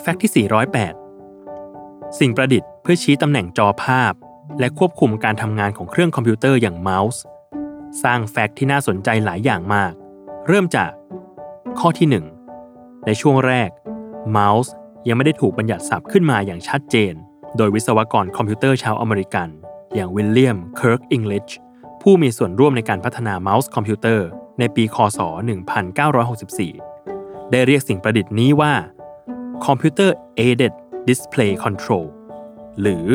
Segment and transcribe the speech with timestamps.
[0.00, 0.48] fact ที่
[1.30, 4.12] 408 สิ่งประดิษฐ์เพื่อชี้ตำแหน่งจอภาพ
[4.58, 7.20] และควบคุมการทำงานของเครื่องคอมพิวเตอร์อย่างเมาส์
[8.02, 9.92] สร้าง fact ที่น่าสนใจหลายอย่างมาก
[10.46, 10.90] เริ่มจาก
[11.78, 12.22] ข้อที่
[12.60, 13.70] 1 ในช่วงแรก
[14.30, 14.72] เมาส์
[15.08, 17.14] ยังไม่ได้ถูกบัญญัติศัพท์ขึ้นมาอย่างชัดเจน
[17.56, 19.48] โดยวิศวกรคอมพิวเตอร์ชาวอเมริกัน
[19.94, 21.48] อย่างวิลเลียมเคิร์กอิงลิช
[22.02, 24.26] ผู้มีส่วนร่วมในการพัฒนาเมาส์คอมพิวเตอร์
[24.58, 25.18] ในปี คศ
[26.16, 28.74] 1964 ได้เรียกสิ่งประดิษฐ์นี้ว่า
[29.66, 30.10] Computer
[30.46, 30.72] Aided
[31.08, 32.06] Display Control
[32.80, 33.06] หรือ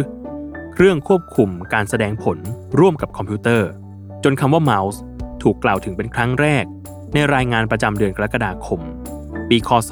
[0.73, 2.37] เครื่องควบคุมการแสดงผล
[2.79, 3.69] ร่วมกับคอมพิวเตอร์
[4.23, 5.01] จนคำว่าเมาส์
[5.43, 6.65] ถูกกล่าวถึงเป็นครั้งแรก
[7.13, 8.79] ในรายงานประจำเดือนกรกฎาคม
[9.49, 9.91] ปีคศ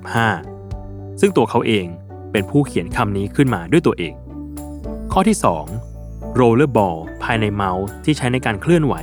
[0.00, 1.86] 1965 ซึ่งตัวเขาเอง
[2.32, 4.14] เป็นผู้เขียนคำนี้ขึ้นมาด้วยตัวเอง
[5.12, 5.36] ข้อที่
[5.88, 8.94] 2 Rollerball ภายในเมาส์ที่ใช้ในการเคลื่อนไหว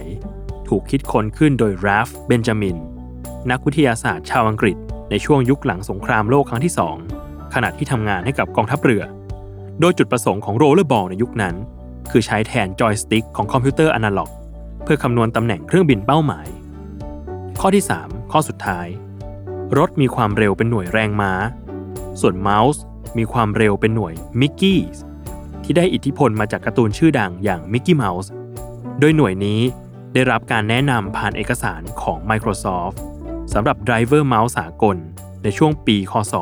[0.68, 2.78] ถูกคิดค้นขึ้นโดยราฟเบนจามิน
[3.52, 4.78] นักวิทยาศาสตร์ชาวอังกฤษ
[5.10, 6.74] ในช่วงยุคหลังสงครามโลกครั้งที่
[7.14, 9.04] 2 ขณะที่ทำงานให้กับกองทัพเรือ
[9.80, 11.56] โดยจุดประสงค์ของ roller ball ในยุคนั้น
[12.12, 14.32] คือใช้แทนจอยสติ๊กของคอมพิวเตอร์อนาล็อก
[14.84, 16.48] เพื่อคำนวณตำแหน่งเครื่องบินเป้าหมาย
[17.60, 18.88] ข้อที่ 3 ข้อสุดท้าย
[19.78, 21.32] รถมีความเร็วเป็นหน่วยแรงม้า
[22.22, 22.82] ส่วนเมาส์
[23.18, 24.82] มีความเร็วเป็นหน่วยมิกกี้
[25.64, 28.32] ที่ได้อิทธิพลมาจากการ์ตูนชื่อดังอย่างมิกกี้เมาส์
[29.00, 29.62] โดยหน่วยนี้
[30.14, 32.96] ได้รับการแนะนำผ่านเอกสารของ Microsoft
[33.54, 34.98] สำหรับ driver เมาส์สากล
[35.44, 36.34] ในช่วงปีคศ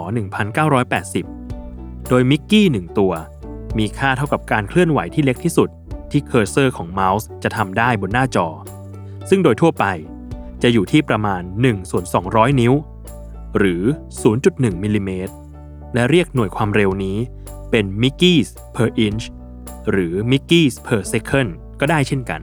[0.82, 3.14] 1980 โดยมิกกี้หนึ่งตัว
[3.78, 5.70] มีค่าเท่ากับการเคลื่อนไหวที่เล็กที่สุด
[6.12, 8.48] ที่ cursor ของเมาส์จะทำได้บนหน้าจอ
[9.30, 9.86] ซึ่งโดยทั่วไป
[10.64, 12.74] จะอยู่ที่ประมาณ1ส่วน200 นิ้ว
[13.58, 13.84] หรือ
[14.34, 15.34] 0.1มิลลิเมตร
[15.94, 17.18] และเรียกหน่วยความเร็วนี้
[17.72, 19.26] เป็น m i c k e y s per inch
[19.92, 22.42] หรือ m i c k e y s per second ก็ได้เช่นกัน